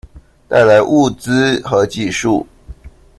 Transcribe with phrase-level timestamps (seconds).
[0.47, 2.43] 帶來物資和技術